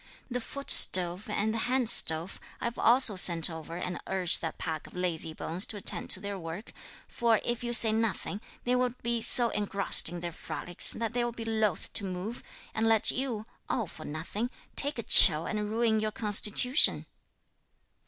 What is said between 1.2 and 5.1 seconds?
and hand stove, I've also sent over; and urge that pack of